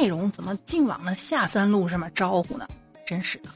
[0.00, 2.66] 内容怎么净往那下三路上面招呼呢？
[3.04, 3.50] 真是的，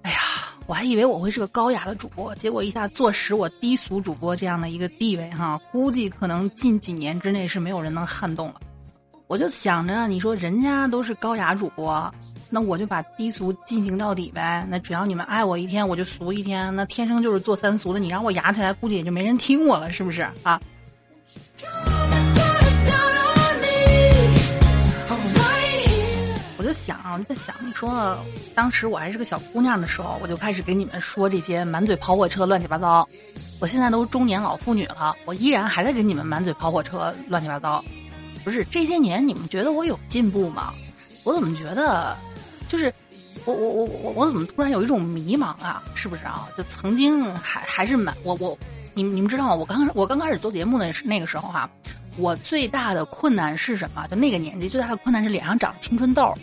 [0.00, 0.16] 哎呀，
[0.64, 8.54] 我还以为我会是个高雅的主播，结果一下坐实我低俗主播这样的一个地位哈，估计可能近几年之内是没有人能撼动了。
[9.26, 12.10] 我就想着，你说人家都是高雅主播，
[12.48, 14.66] 那我就把低俗进行到底呗。
[14.70, 16.74] 那只要你们爱我一天，我就俗一天。
[16.74, 20.58] 那天生就是做三俗的，你让我雅起来，估计也就没人听我了，是不是啊？
[26.72, 28.16] 就想，在想，你说
[28.54, 33.06] 当时我还是个小姑娘的时候，我就开始给你们说这些满嘴跑火车、乱七八糟。
[33.60, 37.84] 我现在都中年老妇女了，我依然还在给你们满嘴跑火车、乱七八糟。
[38.42, 40.72] 不是这些年你们觉得我有进步吗？
[41.24, 42.16] 我怎么觉得，
[42.68, 42.90] 就是
[43.44, 45.82] 我我我我我怎么突然有一种迷茫啊？
[45.94, 46.48] 是不是啊？
[46.56, 48.58] 就曾经还还是蛮我我
[48.94, 49.54] 你你们知道吗？
[49.54, 51.68] 我刚我刚开始做节目的那个时候哈，
[52.16, 54.06] 我最大的困难是什么？
[54.08, 56.34] 就那个年纪最大的困难是脸上长青春痘。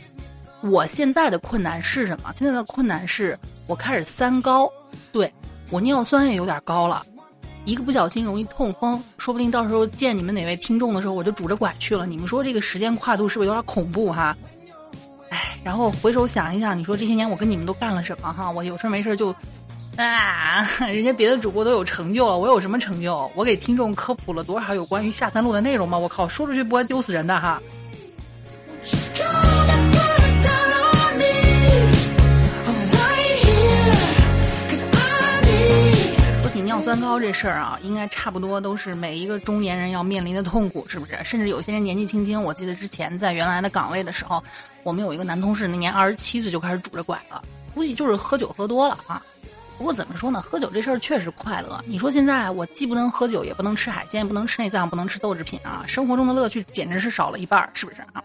[0.62, 2.34] 我现在的困难是什么？
[2.36, 4.70] 现在的困难是我开始三高，
[5.12, 5.32] 对
[5.70, 7.06] 我尿酸也有点高了。
[7.66, 12.06] 一个不小心容易痛风，说不定到时候见你们哪位听众的时候，我就拄着拐去了。
[12.06, 14.36] 你们说这个时间跨度是不是有点恐怖哈？
[15.30, 18.50] 哎，然后回首想一想，你说这些年我跟你们都干了什么哈？
[18.50, 19.34] 我有事没事就，
[19.98, 23.30] 啊， 人家别的主播都有成就了，我有什么成就？
[23.36, 25.98] 我给听众科普了多少有关于下三路的内容吗？
[25.98, 27.62] 我靠，说出去不会丢死人的哈。
[36.82, 41.18] 酸高这事儿啊，应该差不多都是每一个中年人要面临的痛苦，是不是？
[41.24, 44.44] 甚至有些人年纪轻轻，我记得之前在原来的岗位的时候，
[44.84, 49.22] 我们有一个男同事，那年二十七岁就开始拄着拐了，估计就是喝酒喝多了啊。
[49.78, 51.82] 不过怎么说呢，喝酒这事儿确实快乐。
[51.86, 58.24] 你说现在我既不能喝酒，也不能吃海鲜，不能吃内脏，不能吃豆制品啊，生活中的乐趣简直是少了一半，是不是啊？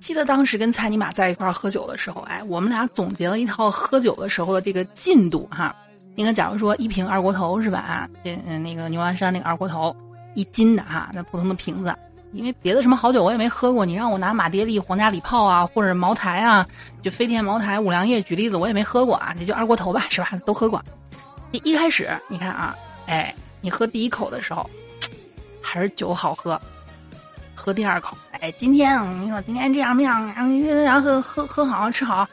[0.00, 5.74] 记得当时跟蔡尼玛在一块儿喝酒的时候，哎，我们俩总结了一套喝酒的时候的这个进度哈。
[6.18, 7.78] 你看，假如说一瓶二锅头是吧？
[7.78, 9.94] 啊这那个牛栏山那个二锅头，
[10.34, 11.94] 一斤的哈，那普通的瓶子。
[12.32, 16.66] 因为别的什么好酒我也没喝过，你让我拿马爹利、皇家礼炮啊，或者茅台啊，
[17.02, 19.32] 就飞天茅台、五粮液举例子，我也没喝过啊。
[19.38, 20.32] 这就二锅头吧，是吧？
[20.44, 20.82] 都喝过。
[21.52, 24.68] 一一开始你看啊，哎，你喝第一口的时候，
[25.62, 26.60] 还是酒好喝。
[27.54, 32.28] 喝第二口，哎，今天你说今天这样那样，然后喝喝喝好吃好，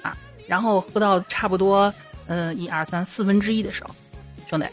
[0.00, 0.16] 啊，
[0.46, 1.92] 然后喝到差不多。
[2.26, 3.90] 呃，一二三四分之一的时候，
[4.48, 4.66] 兄弟，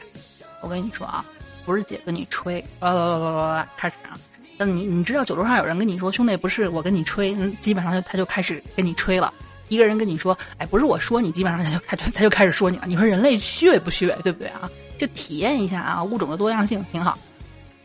[0.62, 1.26] 我跟你说啊，
[1.66, 4.18] 不是姐跟你吹，呃，开始啊。
[4.58, 9.34] 但你你知道酒桌上有人跟你说，兄弟，不是我跟你吹，基本上就他就开始跟你吹了。
[9.70, 12.84] 一个人跟你说，哎，不是我说你，基本上他就他就他就开始说你了。
[12.86, 14.70] 你说人类虚伪不虚伪，对不对啊？
[14.98, 17.18] 就体验一下啊，物种的多样性挺好。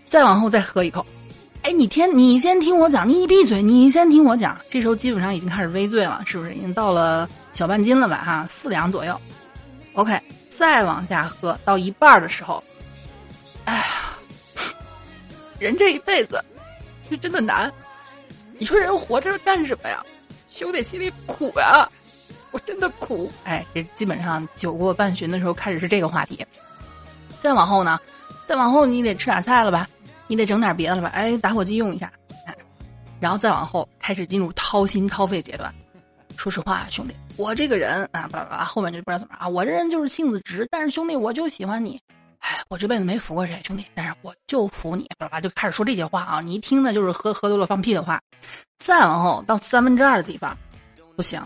[0.08, 1.06] 再往后再喝一口，
[1.62, 4.60] 哎，你天，你先听我讲，你闭嘴，你先听我讲。
[4.68, 6.54] 这时候基本上已经开始微醉了，是不是？
[6.54, 8.22] 已经到了小半斤了吧？
[8.24, 9.18] 哈，四两左右。
[9.96, 10.20] OK，
[10.50, 12.62] 再往下喝到一半的时候，
[13.64, 13.84] 哎呀，
[15.58, 16.42] 人这一辈子
[17.10, 17.72] 就真的难。
[18.58, 20.04] 你说人活着干什么呀？
[20.48, 21.88] 兄弟心里苦呀，
[22.50, 23.32] 我真的苦。
[23.44, 26.46] 哎，这基本上酒过半巡的时候开始是这个话题。
[27.40, 27.98] 再往后呢，
[28.46, 29.88] 再往后你得吃点菜了吧？
[30.26, 31.08] 你得整点别的了吧？
[31.14, 32.12] 哎，打火机用一下。
[33.18, 35.74] 然后再往后开始进入掏心掏肺阶段。
[36.36, 39.48] 说实话，兄弟，我这个人啊，不不，后面就不知道怎么啊。
[39.48, 42.00] 我这人就是性子直，但是兄弟，我就喜欢你。
[42.38, 45.08] 哎，我这辈子没服过谁，兄弟，但是我就服你。
[45.18, 48.20] 叭叭就开始说这些话啊，你一听呢就是喝喝多了放屁的话。
[48.78, 50.56] 再往后到三分之二的地方，
[51.16, 51.40] 不行，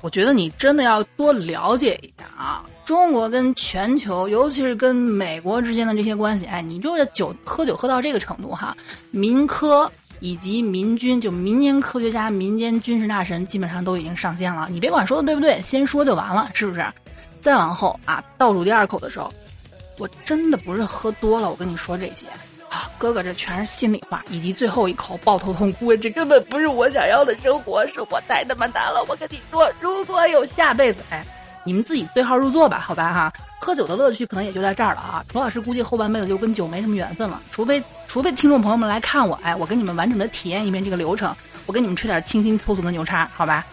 [0.00, 6.46] 我觉得你真的要多了解一下啊，中国跟全球，尤其是跟美国之间的这些关系。
[6.46, 8.76] 哎，你就是酒喝酒喝到这个程度哈，
[9.10, 9.90] 民科。
[10.20, 14.68] 以及民军，就民间科学家、民间军事大神，基本上都已经上线了。
[14.70, 16.84] 你别管说的对不对，先说就完了，是不是？
[17.40, 19.32] 再往后啊，倒数第二口的时候，
[19.98, 22.26] 我真的不是喝多了，我跟你说这些
[22.68, 24.24] 啊，哥哥，这全是心里话。
[24.30, 29.04] 以及最后一口抱头痛哭，这根本不是我想要的生活，生活太他妈难了。
[29.08, 31.24] 我跟你说，如果有下辈子，哎。
[31.64, 33.32] 你们自己对号入座吧，好吧哈。
[33.58, 35.24] 喝酒的乐趣可能也就在这儿了啊。
[35.28, 41.34] 楚老师估计后半辈子就跟酒没什么缘分了，除非除非听众朋友们来看我，哎，我给你们完整的体验一遍这个流程，
[41.66, 43.66] 我给你们吹点清新脱俗的牛叉，好吧。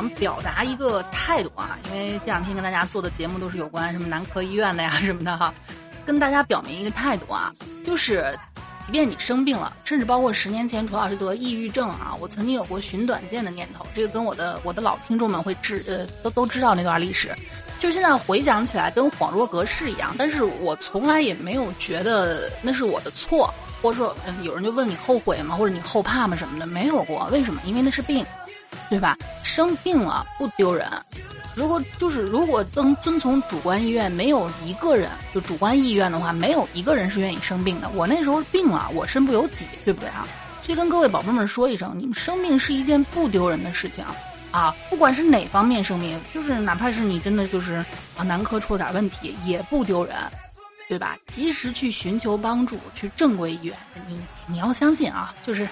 [0.00, 5.52] 想表达一个态度啊，因为这两天跟大家做的节目都是有关什么男科医院的呀 什么的哈，
[6.06, 7.52] 跟大家表明一个态度啊，
[7.84, 8.34] 就是，
[8.86, 13.86] 即便你生病了，甚至包括十年前楚老师得抑郁症啊，我曾经有过寻短见的念头。
[13.94, 17.34] 这个跟我的我的老听众们会知呃都都知道那段历史，
[17.78, 20.14] 就是现在回想起来跟恍若隔世一样。
[20.16, 23.52] 但是我从来也没有觉得那是我的错，
[23.82, 27.28] 或者说嗯有人就问你后悔吗，或者你后怕吗什么的，没有过。
[27.30, 27.60] 为什么？
[27.66, 28.24] 因为那是病，
[28.90, 29.16] 对吧？
[29.42, 30.86] 生病了不丢人。
[31.54, 37.88] 如果就是如果遵遵从主观意愿，没有一个人就主观意愿的话，没有一个人是愿意生病的。
[37.90, 40.26] 我那时候病了，我身不由己，对不对啊？
[40.62, 44.04] 所以跟各位宝贝们说一声，你们生病是一件不丢人的事情
[44.52, 44.74] 啊！
[44.88, 47.84] 不管是哪方面生病，就是哪怕是你真的就是
[48.16, 50.14] 啊男科出了点问题，也不丢人，
[50.88, 51.16] 对吧？
[51.28, 53.76] 及时去寻求帮助，去正规医院。
[54.06, 55.68] 你你要相信啊，就是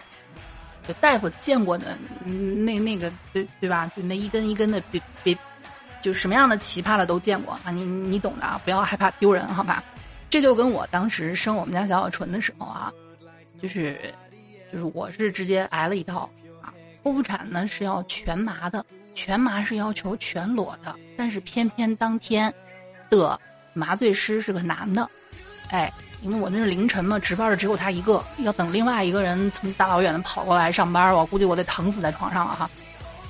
[0.89, 3.89] 就大夫见过的那那个对对吧？
[3.95, 5.39] 就那一根一根的别别。
[6.01, 9.83] 就什么样的奇葩的都见过啊，你你懂的啊，不要害怕丢人，好吧？
[10.31, 12.93] 这就跟我当时生我们家小小纯的时候啊，
[13.61, 13.99] 就是
[14.73, 16.19] 就是我是直接挨了一刀
[16.63, 16.73] 啊。
[17.03, 22.55] 剖腹产呢是要全麻的，全麻是要求全裸的，但是偏偏当天
[23.11, 23.39] 的
[23.75, 25.11] 麻醉师是个男的，
[25.69, 25.93] 哎，
[26.23, 32.71] 因为我那是凌晨嘛，值班的只有他一个，要等另外一个人从大老远的跑过来上班，我估计我得疼死在床上了哈。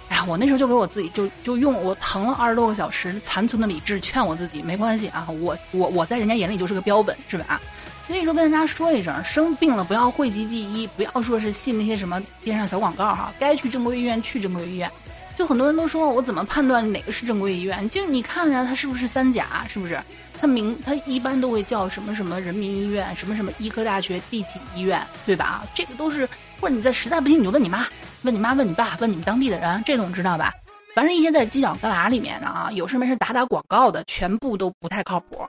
[0.08, 7.60] 哎呀我那时候就给我自己就就用我疼了二十多个小时残存的理智劝我自己没关系啊，我我我在人家眼里就是个标本是吧？
[8.00, 14.90] 所以说跟大家说一声，生病了不要讳疾忌医，不要说是信那些什么电视上小广告哈，该去正规医院去正规医院。
[15.36, 17.86] 就很多人都说我怎么判断哪个是正规医院？
[17.90, 20.00] 就你看一下它是不是三甲，是不是？
[20.40, 25.64] 他名他一般都会叫什么什么人民医院，什么什么医科大学第几医院，对吧？
[25.74, 26.28] 这个都是，
[26.60, 27.86] 或者你在实在不行你就问你妈。
[28.22, 30.52] 问你妈，问你爸，问你们当地的人，这总知道吧？
[30.94, 35.46] 凡是一天在犄角旮旯里面的啊，有事没事打打广告的，全部都不太靠谱。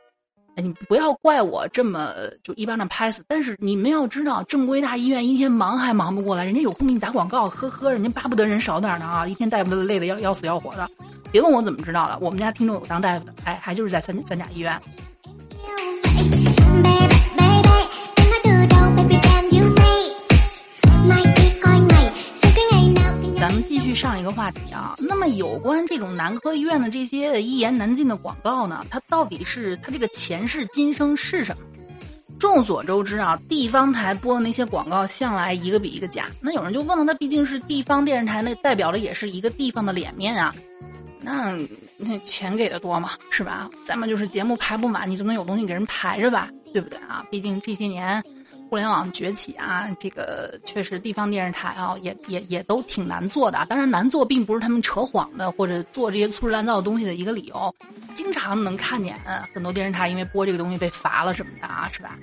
[0.61, 2.13] 你不要怪我这么
[2.43, 3.23] 就一巴掌拍死。
[3.27, 9.27] 但是你们要知道，正规大医院一天忙还忙不过来，人家有空给你打广告，呵呵，人家巴不得人少点呢啊！
[9.27, 10.89] 一天大夫都累得要要死要活的。
[11.31, 14.79] 别问我怎么知道的，我们家听众有当大夫的，哎，还就是在三三甲医院。
[23.37, 31.63] 咱们继续上一个话题啊，那么有关这种男科医院的这些一言难尽的广告呢，它到底是它这个前世今生是什么？
[32.39, 36.27] 众所周知啊，地方台播的那些广告向来一个比一个假。
[36.39, 40.55] 那有人就问了，那毕竟是地方电视台，那代表的也是一个地方的脸面啊，
[41.19, 41.53] 那
[41.97, 43.69] 那钱给的多嘛，是吧？
[43.83, 47.25] 再么就是节目排不满，你总得有东西给人排着吧，对不对啊？
[47.29, 48.23] 毕竟这些年。
[48.69, 53.65] 互联网崛起啊，这个确实地方电视台啊，也也也都挺难做的。
[53.67, 57.73] 当然，难做并不是他们扯谎的或者做这些粗制滥造的东西的一个理由。
[58.13, 59.15] 经常能看见
[59.53, 62.15] 很多电视台因为播这个东西被罚了什么的啊，是吧？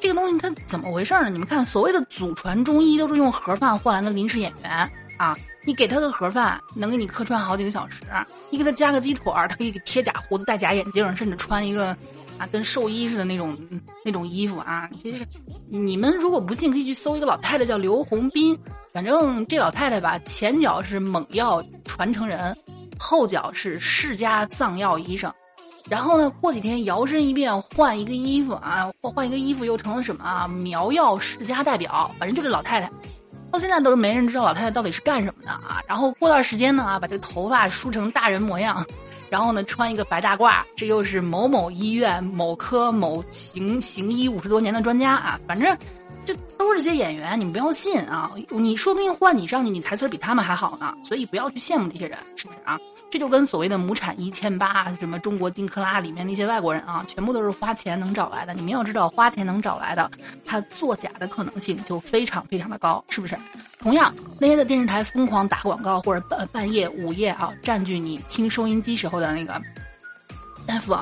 [0.00, 1.28] 这个东西它怎么回事呢？
[1.28, 5.36] 你们看，所谓的祖传中医都是用盒饭换来的临时演员啊。
[5.66, 8.02] 你给他个盒饭，能给你客串好几个小时。
[8.50, 11.96] 你给他加个鸡腿儿，他可以贴假胡子、戴假眼镜，甚至穿一个。
[12.38, 13.56] 啊，跟兽医似的那种
[14.04, 15.26] 那种衣服啊，其实
[15.68, 18.58] 你们如果不信，可以去搜一个老太太叫刘红斌。
[18.92, 22.56] 反正这老太太吧，前脚是猛药传承人，
[22.98, 25.32] 后脚是世家藏药医生。
[25.88, 30.48] 然后呢，过几天摇身一变换一个衣服啊，换换一个衣服又成了什么啊？
[30.48, 32.10] 苗药世家代表。
[32.18, 32.90] 反正就这老太太，
[33.50, 35.82] 到现在都是没人知道老太太到底是干什么的啊。
[35.86, 38.86] 然后过段时间呢啊，把这个头发梳成大人模样。
[39.30, 45.76] 然后呢，穿一个白大褂，这又是某某医院某科某行行医五十多年的专家啊，反正
[46.24, 48.30] 这都是些演员，你们不要信啊！
[48.50, 52.78] 你说不定换你上去，你台词比他们还好呢，所以不要去羡慕这些人，是不是啊？
[53.10, 58.54] 这就跟所谓的亩产一千八，什么中国金克拉里面那些外国人啊，全部都是花钱能找来的。
[58.54, 60.10] 你们要知道，花钱能找来的，
[60.44, 63.36] 他作假的可能性就非常非常的高，是不是？
[63.78, 69.60] 同样，那些在电视台疯狂打广告，或者半半夜午夜啊，占据你听收音机时候的那个
[70.66, 70.96] 大夫，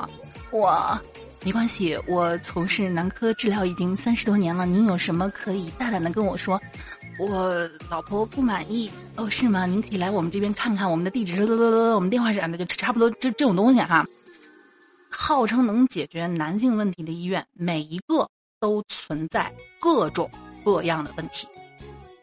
[0.51, 0.99] 我
[1.45, 4.65] 没关系，我从事男科治疗已经三十多年了。
[4.65, 6.59] 您有什么可以大胆的跟我说？
[7.19, 9.65] 我老婆不满意哦，是吗？
[9.65, 11.43] 您可以来我们这边看看，我们的地址是
[11.93, 14.05] 我们电话是的，就差不多这这种东西哈。
[15.09, 18.27] 号称能解决男性问题的医院，每一个
[18.59, 20.31] 都存在各种
[20.63, 21.45] 各样的问题，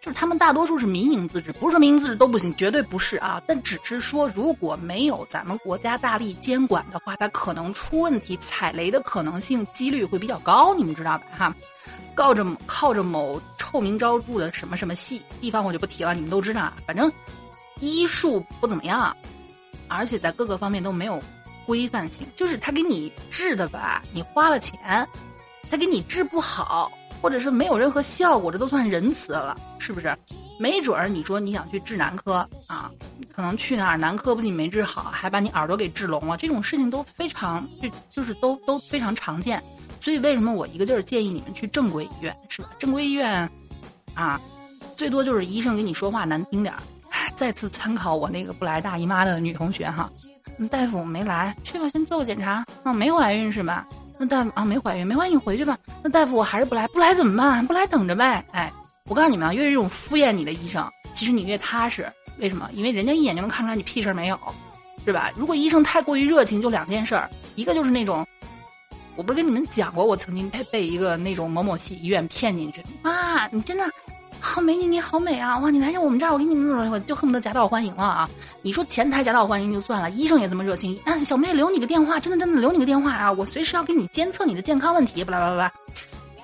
[0.01, 3.43] 就是他们大多数是民营资质，不是说民营资质都不行，绝对不是啊。
[3.47, 11.25] 但只是说，如果没有咱们国家大力监管的话，它可能出问题、踩雷的可能性几率会比较高，你们知道吧？
[11.37, 11.55] 哈。
[12.15, 16.73] 靠着靠着某臭名昭著的什么什么系地方，我就不提了，你们都知道。
[16.87, 17.11] 反正
[17.79, 19.17] 医术不怎么样，
[19.89, 21.23] 而且在各个方面都没有
[21.65, 22.27] 规范性。
[22.37, 25.07] 就是他给你治的吧，你花了钱，
[25.71, 30.17] 他给你治不好，或者是没有任何效果，这都算仁慈了，是不是？
[30.59, 32.91] 没准儿你说你想去治男科啊，
[33.33, 39.63] 可能去哪儿男科不仅没治好，还把你耳朵给治聋了，这种事情都非常就就是都都非常常见。
[40.03, 42.69] 所以为什么我一个劲儿建议你们去正规医院，是吧？
[42.79, 43.49] 正规医院
[44.15, 44.41] 啊，
[44.97, 46.83] 最多就是医生给你说话难听点儿。
[47.35, 50.11] 再次参考我那个不来大姨妈的女同学哈，
[50.71, 53.87] 大夫没来，去吧，先做个检查啊，没怀孕是吧？
[54.23, 55.79] 那大夫啊，没怀孕，没怀孕，你回去吧。
[56.03, 57.67] 那大夫，我还是不来，不来怎么办？
[57.67, 58.45] 不来等着呗。
[58.51, 58.71] 哎，
[59.07, 62.07] 我告诉你们啊，越是这种敷衍你的医生，其实你越踏实。
[62.37, 62.69] 为什么？
[62.75, 64.39] 因为人家一眼就能看出来你屁事儿没有，
[65.07, 65.33] 是吧？
[65.37, 68.27] 如果医生太过于热情，就两件事儿，一个就是那种，
[69.17, 73.85] 我不是跟你们讲过，我曾经被被一个那种某某系医院骗进去，哇，你真的。
[74.41, 75.59] 好美女，你好美啊！
[75.59, 78.31] 哇，你来我们这儿，我给你们，我就恨不得夹道欢迎了啊！
[78.63, 80.99] 你说前台夹道欢迎就算了，医生也这么热情。
[81.05, 83.31] 啊，小妹留你个电话，真的真的留你个电话啊！
[83.31, 85.75] 我随时要给你监测你的健康问题，巴拉巴拉巴。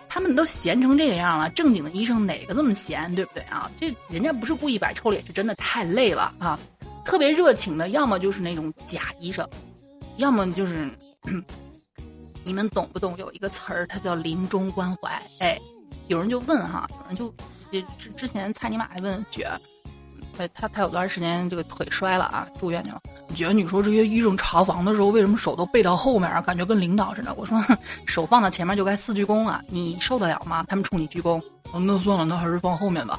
[0.09, 3.71] 他们都闲成这个样了，正经的医生哪个这么闲，对不对啊？
[3.81, 6.59] 这人家不是故意摆臭脸，是真的太累了啊！
[7.05, 9.47] 特别热情的，要么就是那种假医生，
[10.19, 10.88] 要么就是，
[12.45, 13.17] 你们懂不懂？
[13.17, 15.11] 有一个词儿，它叫临终关怀。
[15.41, 15.59] 哎，
[16.09, 17.33] 有人就问哈，有人就。
[17.99, 19.49] 之之前蔡尼玛还问姐，
[20.37, 23.00] 他他他有段时间这个腿摔了啊，住院去了。
[23.35, 26.40] 姐，你说这些医生查房的时候，为什么手都背到后面啊？
[26.40, 27.35] 感觉跟领导似的。
[27.35, 27.61] 我说，
[28.06, 30.64] 手放到前面就该四鞠躬了，你受得了吗？
[30.68, 31.42] 他们冲你鞠躬，
[31.73, 33.18] 那算了，那还是放后面吧。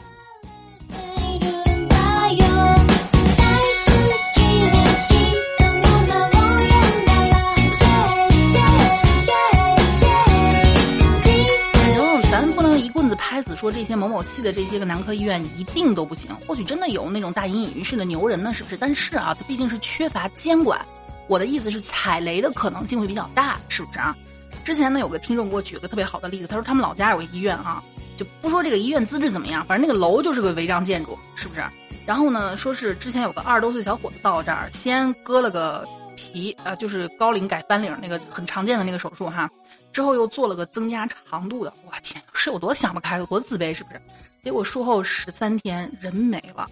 [13.38, 18.75] 开始说这些某某系的这些个男科医院一定都不行，或许真的有那种大隐隐于市的牛人呢，是不是？
[18.75, 20.84] 但是啊，它毕竟是缺乏监管。
[21.27, 24.17] 我的意思是踩雷的可能性会比较大，是不是啊？
[24.63, 27.84] 之前呢有个听众给我举个特别好的例子，他说他们老家有个医院啊，
[28.15, 31.63] 就不说这个医院资质怎么样，反正那个楼就是个违章建筑，是不是？
[32.08, 39.48] 然后呢，说是之前有个二十多岁小伙子到这儿，先割了个皮啊，就是高领改翻领那个很常见的那个手术哈。
[39.91, 44.01] 之后又做了个增加长度的，我天，是有多想不开，有多自卑，是不是？
[44.41, 46.70] 结果术后十三天人没了，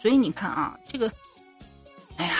[0.00, 1.10] 所以你看啊，这个，
[2.16, 2.34] 哎呀，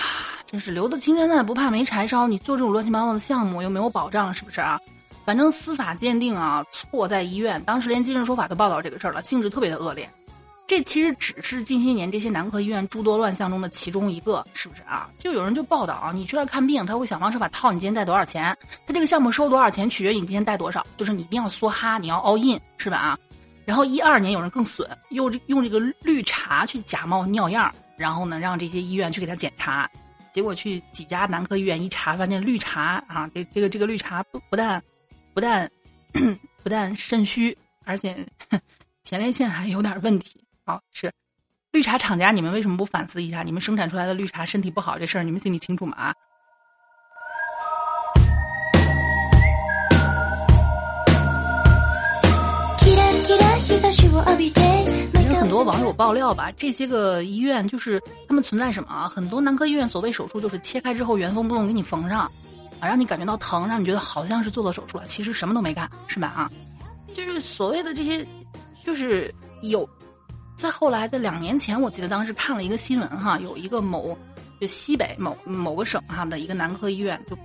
[0.46, 2.26] 真是留得青山在，不怕没柴烧。
[2.26, 4.80] 你做这种乱七八糟的项目又没有保障，是不是啊？
[5.24, 7.60] 反正司法鉴定啊，错在医院。
[7.64, 10.08] 当时连今日说法都报道这个事儿了，性质特别的恶劣。
[10.66, 15.08] 这其实只是近些年这些男科医院诸多乱象中的其中一个，是不是啊？
[15.16, 23.18] 就有人就报道啊，你去那儿看病，他会想方设法套你今天带多少钱，他这个项目收多少钱取决于你今天带多少，就是你一定要梭哈，你要 all in，是吧啊？
[23.64, 29.88] 然后一二年有人更损，用用这个绿茶去假冒尿样，然后呢让这些医院去给他检查，
[30.32, 34.82] 结果去几家男科医院一查，发现绿茶啊，这这个这个绿茶不不但
[35.32, 35.70] 不但
[36.64, 38.26] 不但肾虚，而且
[39.04, 40.40] 前列腺还有点问题。
[40.68, 41.12] 好是，
[41.70, 43.44] 绿茶厂家，你们为什么不反思一下？
[43.44, 45.96] 你们生产出来的绿茶身体不好这事儿，你们心里清楚吗？
[45.96, 46.12] 啊？
[55.28, 59.08] 有很多网友爆料吧，这些个医院就是他们存在什么啊？
[59.08, 62.22] 很多男科医院所谓手术就是切开之后原封不动给你缝上，
[62.80, 66.26] 啊，让你感觉到疼，让你觉得好像是做了手术了，其实什么都没干，是吧？
[66.26, 66.50] 啊，
[67.14, 68.26] 就是所谓的这些，
[68.82, 69.32] 就是
[69.62, 69.88] 有。
[70.56, 74.16] 再后来的两年前，我记得当时看了一个新闻哈，有一个某
[74.60, 77.36] 就西北某某个省哈的一个男科医院，就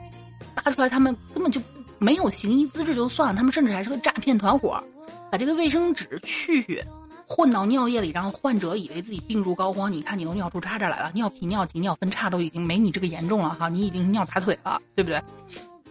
[0.56, 1.62] 扒出来他们根本就
[2.00, 4.82] 没有行医资质就算了，他们甚至还是个诈骗团伙，
[5.30, 6.84] 把这个卫生纸去去
[7.27, 15.22] 混到尿液里，然后患者以为自己病入膏肓，你看你都尿出渣渣来了，尿频、尿急、尿分叉都已经没你这个严重了哈，你已经尿砸腿了，对不对？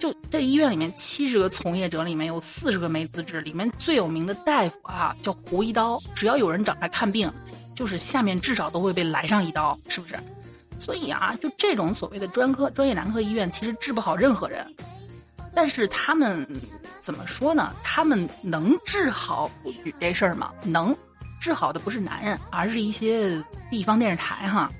[0.00, 3.42] 就在医院里面，七十个从业者里面有四十个没资质。
[3.42, 6.00] 里面最有名的大夫啊，叫胡一刀。
[6.14, 7.30] 只要有人找他看病，
[7.74, 10.18] 就是下面至少都会被来上一刀，是不是？
[10.78, 14.66] 所以啊，就这种所谓的专科专业男科医院，其实治不好任何人。
[15.54, 16.48] 但是他们
[17.02, 17.74] 怎么说呢？
[17.84, 20.50] 他们能治好不举这事儿吗？
[20.62, 20.96] 能
[21.38, 24.70] 治好的不是男人，而是一些地方电视台哈。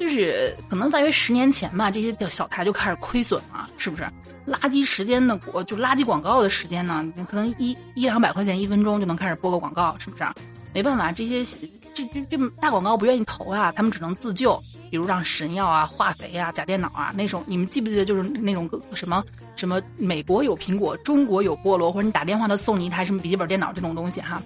[0.00, 4.02] 就是可能大约十年前吧，这些小台就开始亏损了，是不是？
[4.46, 7.04] 垃圾时间的广就垃圾广告的时间呢？
[7.28, 10.24] 可能一一两百块钱一分钟就能开始播个广告，是不是？
[10.72, 11.44] 没办法，这些
[11.92, 14.58] 这这这大广告不愿意投啊，他们只能自救，
[14.90, 17.44] 比如让神药啊、化肥啊、假电脑啊那种。
[17.46, 19.22] 你们记不记得就是那种什么
[19.54, 24.42] 什么美国有苹果，中国有菠萝，或者你打电话他送你一台什么笔记本电脑这种东西哈？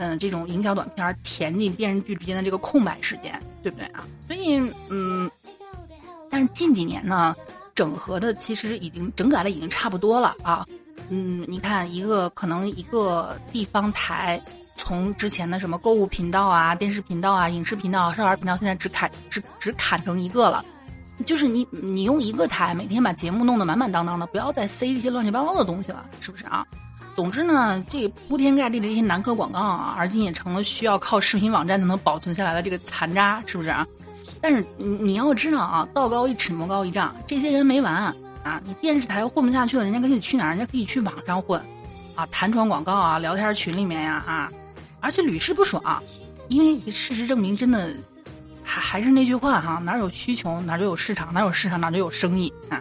[0.00, 4.04] 嗯，这种营销短片填进电视剧之间的这个空白时间，对不对啊？
[4.26, 4.58] 所以，
[4.88, 5.30] 嗯，
[6.30, 7.34] 但是近几年呢，
[7.74, 10.66] 整合的其实已经整改的已经差不多了啊。
[11.10, 14.40] 嗯，你看一个可能一个地方台，
[14.74, 20.64] 从之前的什么购物频道啊、电视频道啊、影视频道、少儿频道，现在只砍只只砍成一个了。
[21.26, 26.64] 就是你你用一个台每天把节目弄得满满当当的，不要再塞这些乱七八糟的东西了，是不是啊？
[27.18, 33.84] 总之呢，这铺天盖地的这些男科广告啊，而今也成了需要靠视频网站才能保存下来的这个残渣，是不是啊？
[34.40, 37.92] 但是你你要知道啊，道高一尺，魔高一丈，这些人没完。
[38.44, 40.50] 啊，你电视台混不下去了，人家可以去哪儿？
[40.50, 41.60] 人家可以去网上混，
[42.14, 44.48] 啊，弹窗广告啊，聊天群里面呀，啊，
[45.00, 45.82] 而且屡试不爽，
[46.46, 47.92] 因为事实证明，真的，
[48.62, 52.80] 还还是那句话哈，哪有需求哪就有市场，哪有市场哪就有生意啊。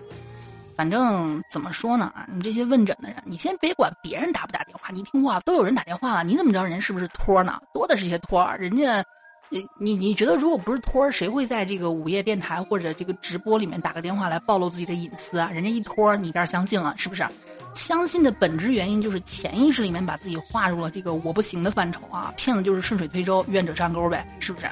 [0.78, 2.26] 反正怎么说呢啊？
[2.32, 7.60] 你这些问诊的人，你先别管别人打不打电话，你听话都有人打电话了，你怎么知道人是不是托呢？
[7.74, 9.04] 多的是些托，人家。
[9.50, 15.50] 你你你觉得如果不是托，谁会在这个午夜电台或者这个直播里面打个电话来暴露自己的隐私啊？
[15.50, 17.26] 人家一托，你这儿相信了，是不是？
[17.74, 24.68] 相信的本质原因就是潜意识里面把自己划入了这个我不行的范畴啊，骗子就是顺水推舟，愿者上钩呗，是不是？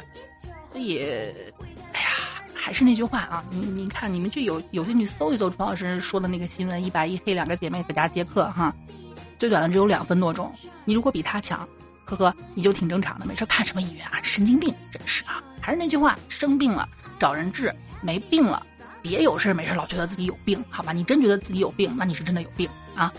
[0.73, 1.07] 所以，
[2.65, 8.73] 还是那句话啊，你你看，你们就有有兴趣搜一搜楚老师说的那个新闻，一白一黑两个姐妹在家接客哈，
[9.37, 10.51] 最短的只有两分多钟，
[10.83, 11.59] 你如果比他强。
[12.05, 14.19] 呵呵，你就挺正常的，没事看什么医院啊？
[14.23, 15.43] 神经病，真是啊！
[15.61, 18.65] 还是那句话，生病了找人治，没病了
[18.99, 20.91] 别有事没事老觉得自己有病，好吧？
[20.91, 23.13] 你真觉得自己有病，那你是真的有病啊！